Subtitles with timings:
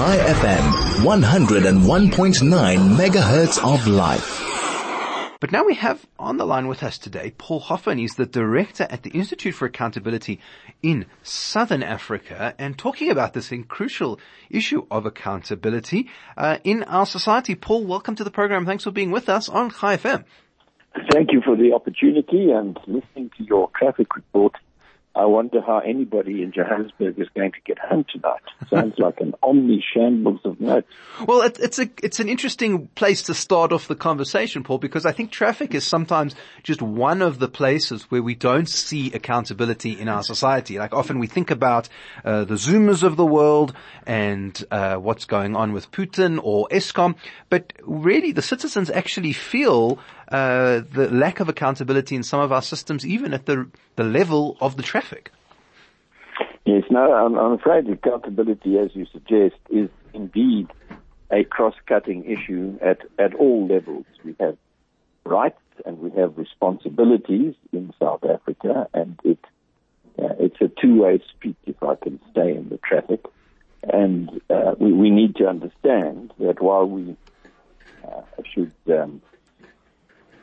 [0.00, 0.64] Chai FM,
[1.04, 5.36] 101.9 megahertz of life.
[5.40, 7.98] But now we have on the line with us today Paul Hoffman.
[7.98, 10.40] He's the director at the Institute for Accountability
[10.82, 14.18] in Southern Africa and talking about this crucial
[14.48, 17.54] issue of accountability uh, in our society.
[17.54, 18.64] Paul, welcome to the program.
[18.64, 20.24] Thanks for being with us on Chai FM.
[21.12, 24.54] Thank you for the opportunity and listening to your traffic report.
[25.14, 28.40] I wonder how anybody in Johannesburg is going to get home tonight.
[28.80, 30.88] Sounds like an omni shambles of notes.
[31.26, 35.04] Well, it, it's a it's an interesting place to start off the conversation, Paul, because
[35.04, 39.92] I think traffic is sometimes just one of the places where we don't see accountability
[39.92, 40.78] in our society.
[40.78, 41.88] Like often we think about
[42.24, 43.74] uh, the Zumas of the world
[44.06, 47.16] and uh, what's going on with Putin or Eskom,
[47.50, 52.62] but really the citizens actually feel uh, the lack of accountability in some of our
[52.62, 55.30] systems, even at the the level of the traffic.
[56.70, 60.68] Yes, no, I'm, I'm afraid accountability, as you suggest, is indeed
[61.28, 64.06] a cross-cutting issue at at all levels.
[64.24, 64.56] We have
[65.24, 69.40] rights and we have responsibilities in South Africa, and it
[70.16, 73.24] uh, it's a two-way street, if I can stay in the traffic.
[73.82, 77.16] And uh, we, we need to understand that while we
[78.06, 78.22] uh,
[78.54, 79.20] should um,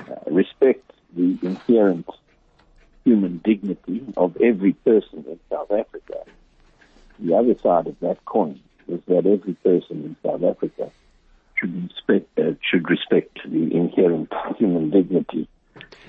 [0.00, 2.08] uh, respect the inherent
[3.04, 5.95] human dignity of every person in South Africa.
[7.26, 10.92] The other side of that coin is that every person in South Africa
[11.56, 15.48] should respect, uh, should respect the inherent human dignity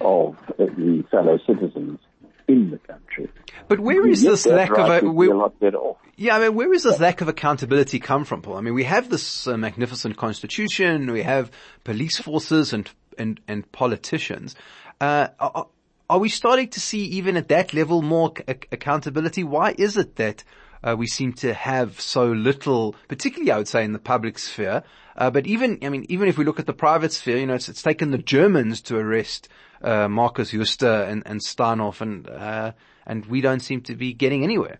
[0.00, 2.00] of uh, the fellow citizens
[2.48, 3.30] in the country.
[3.66, 5.96] But where is this lack right, of a, where, a lot better off.
[6.16, 8.58] Yeah, I mean, where is this lack of accountability come from, Paul?
[8.58, 11.50] I mean, we have this uh, magnificent constitution, we have
[11.82, 14.54] police forces and and, and politicians.
[15.00, 15.68] Uh, are,
[16.08, 19.44] are, we starting to see even at that level more accountability?
[19.44, 20.44] Why is it that
[20.82, 24.82] uh, we seem to have so little, particularly I would say in the public sphere,
[25.16, 27.54] uh, but even, I mean, even if we look at the private sphere, you know,
[27.54, 29.48] it's, it's taken the Germans to arrest
[29.82, 32.72] uh, Markus Jooste and, and Steinhoff, and uh,
[33.06, 34.78] and we don't seem to be getting anywhere.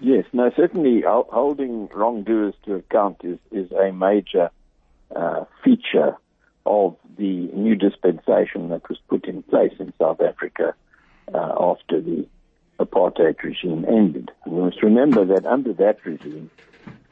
[0.00, 4.50] Yes, no, certainly holding wrongdoers to account is is a major
[5.14, 6.16] uh, feature
[6.66, 10.74] of the new dispensation that was put in place in South Africa
[11.34, 12.26] uh, after the
[12.78, 14.30] apartheid regime ended.
[14.46, 16.50] we must remember that under that regime,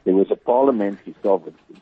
[0.03, 1.81] there was a parliamentary sovereignty,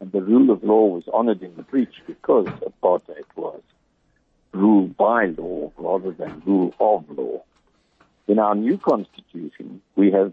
[0.00, 3.62] and the rule of law was honored in the breach because apartheid was
[4.52, 7.42] rule by law rather than rule of law.
[8.28, 10.32] In our new constitution, we have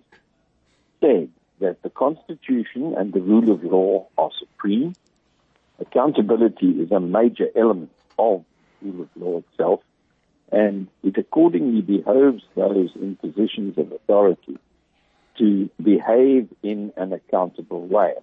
[1.00, 1.30] said
[1.60, 4.94] that the constitution and the rule of law are supreme
[5.86, 8.46] Accountability is a major element of
[8.82, 9.82] rule of law itself,
[10.50, 14.58] and it accordingly behoves those in positions of authority
[15.40, 18.14] to behave in an accountable way.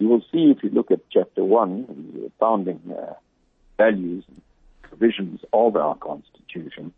[0.00, 3.14] You will see if you look at chapter one, the founding uh,
[3.76, 4.40] values and
[4.82, 6.92] provisions of our constitution,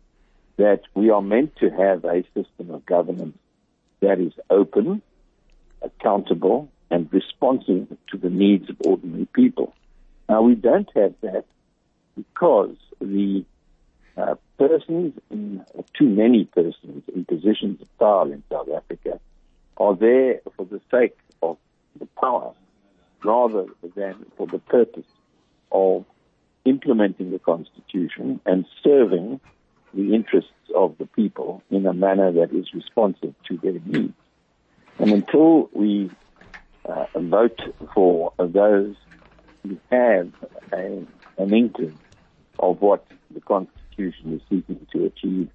[0.57, 3.37] that we are meant to have a system of governance
[3.99, 5.03] that is open,
[5.83, 9.75] accountable, and responsive to the needs of ordinary people.
[10.33, 11.45] Now, we don't have that
[12.15, 13.45] because the
[14.17, 15.63] uh, persons, in,
[15.93, 19.19] too many persons in positions of power in South Africa
[19.77, 21.57] are there for the sake of
[21.99, 22.51] the power
[23.23, 25.05] rather than for the purpose
[25.71, 26.03] of
[26.65, 29.39] implementing the Constitution and serving
[29.93, 34.15] the interests of the people in a manner that is responsive to their needs.
[34.97, 36.09] And until we
[36.89, 37.61] uh, vote
[37.93, 38.95] for those
[39.63, 40.31] who have
[40.71, 41.05] a,
[41.37, 41.97] an inkling
[42.59, 45.49] of what the Constitution is seeking to achieve,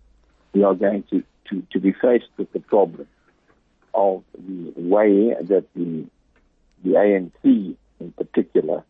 [0.53, 3.07] we are going to, to, to be faced with the problem
[3.95, 6.05] of the way that the,
[6.85, 8.85] the ANC in particular,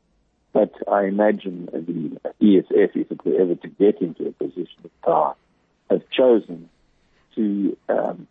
[0.53, 5.03] but I imagine the EFF, if it were ever to get into a position of
[5.03, 5.35] power,
[5.91, 6.69] have chosen
[7.35, 8.27] to um,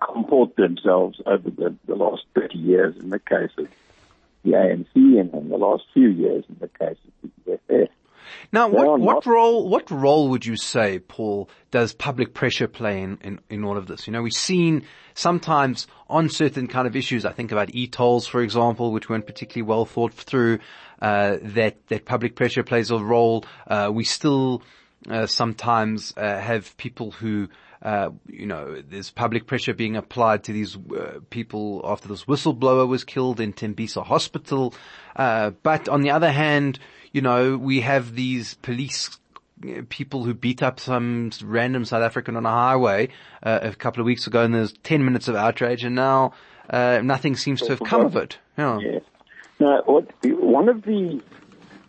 [0.00, 3.68] comport themselves over the, the last 30 years in the case of
[4.44, 7.90] the ANC and in the last few years in the case of the EFF.
[8.52, 13.18] Now, what, what role, what role would you say, Paul, does public pressure play in,
[13.22, 14.06] in, in all of this?
[14.06, 18.42] You know, we've seen sometimes on certain kind of issues, I think about e-tolls, for
[18.42, 20.58] example, which weren't particularly well thought through,
[21.00, 23.44] uh, that, that public pressure plays a role.
[23.66, 24.62] Uh, we still,
[25.08, 27.48] uh, sometimes, uh, have people who,
[27.82, 32.86] uh, you know, there's public pressure being applied to these uh, people after this whistleblower
[32.88, 34.74] was killed in Tembisa Hospital.
[35.14, 36.78] Uh, but on the other hand,
[37.12, 39.18] you know, we have these police
[39.64, 43.08] uh, people who beat up some random South African on a highway
[43.42, 46.32] uh, a couple of weeks ago, and there's 10 minutes of outrage, and now
[46.70, 48.38] uh, nothing seems to have come of it.
[48.56, 48.78] Yeah.
[48.80, 49.02] Yes.
[49.60, 51.20] Now, what, one of the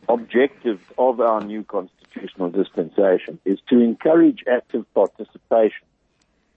[0.07, 1.63] objectives of our new
[2.09, 5.85] constitutional dispensation is to encourage active participation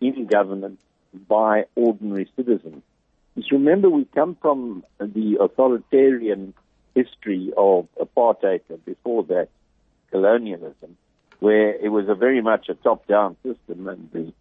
[0.00, 0.80] in government
[1.28, 2.82] by ordinary citizens.
[3.36, 6.54] Just remember, we come from the authoritarian
[6.94, 9.48] history of apartheid and before that
[10.10, 10.96] colonialism,
[11.40, 14.32] where it was a very much a top-down system and the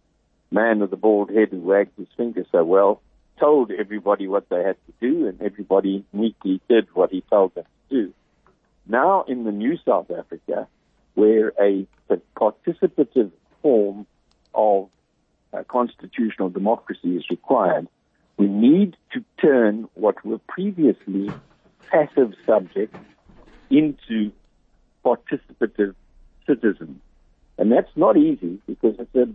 [0.50, 3.00] man with the bald head who wagged his finger so well
[3.40, 7.64] told everybody what they had to do and everybody neatly did what he told them
[7.88, 8.14] to do.
[8.86, 10.68] Now in the new South Africa,
[11.14, 11.86] where a,
[12.36, 13.30] participative
[13.62, 14.06] form
[14.54, 14.88] of
[15.52, 17.88] uh, constitutional democracy is required,
[18.36, 21.30] we need to turn what were previously
[21.90, 22.98] passive subjects
[23.70, 24.32] into
[25.04, 25.94] participative
[26.46, 27.00] citizens.
[27.58, 29.28] And that's not easy because it's a,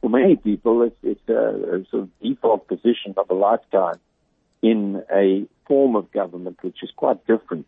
[0.00, 4.00] for many people, it's, it's a, a sort of default position of a lifetime
[4.62, 7.66] in a form of government which is quite different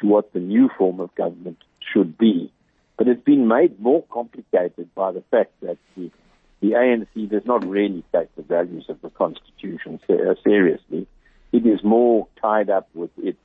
[0.00, 1.58] to what the new form of government
[1.92, 2.50] should be.
[2.96, 6.10] But it's been made more complicated by the fact that the,
[6.60, 11.06] the ANC does not really take the values of the Constitution seriously.
[11.52, 13.38] It is more tied up with its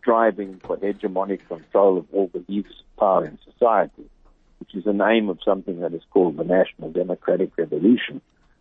[0.00, 4.08] striving for hegemonic control of all the levers of power in society,
[4.58, 8.20] which is the name of something that is called the National Democratic Revolution,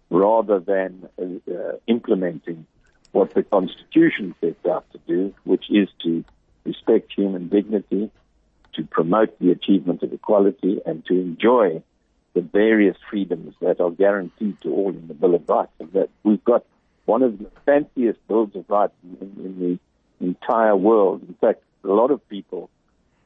[0.10, 2.66] rather than uh, implementing
[3.12, 6.24] what the Constitution sets out to do, which is to
[6.66, 8.10] respect human dignity,
[8.76, 11.84] to promote the achievement of equality, and to enjoy
[12.34, 15.72] the various freedoms that are guaranteed to all in the Bill of Rights.
[15.80, 16.66] And that we've got
[17.06, 19.80] one of the fanciest bills of rights in, in
[20.20, 21.22] the entire world.
[21.28, 22.70] In fact, a lot of people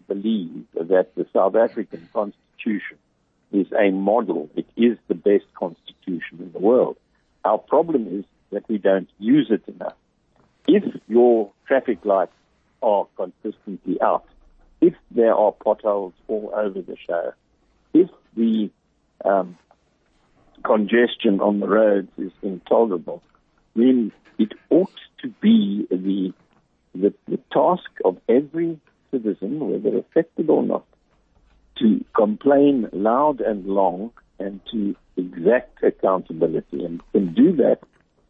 [0.08, 2.98] believe that the South African Constitution
[3.52, 4.50] is a model.
[4.56, 6.98] It is the best constitution in the world.
[7.46, 9.96] Our problem is that we don't use it enough.
[10.68, 12.34] If your traffic lights
[12.82, 14.26] are consistently out,
[14.82, 17.34] if there are potholes all over the show,
[17.94, 18.70] if the
[19.26, 19.58] um,
[20.64, 23.24] congestion on the roads is intolerable,
[23.76, 24.92] then it ought
[25.22, 26.34] to be the,
[26.94, 28.80] the, the task of every
[29.12, 30.86] citizen, whether affected or not,
[31.80, 37.80] to complain loud and long and to exact accountability and can do that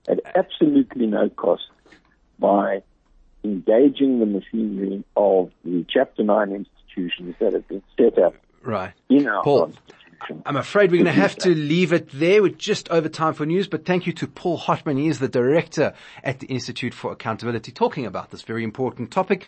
[0.07, 1.69] at absolutely no cost
[2.39, 2.81] by
[3.43, 5.03] engaging the machinery
[5.97, 8.93] Chapter 9 institutions that have been set up right.
[9.09, 9.73] in our Paul.
[10.45, 12.41] I'm afraid we're going to have to leave it there.
[12.41, 14.97] We're just over time for news, but thank you to Paul Hoffman.
[14.97, 19.45] He is the director at the Institute for Accountability talking about this very important topic.